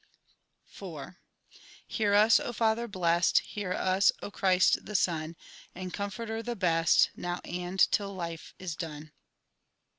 [0.81, 1.13] IV
[1.85, 5.35] Hear us, O Father blest, Hear us, O Christ the Son,
[5.75, 9.11] And Comforter the best, Now, and till life is done.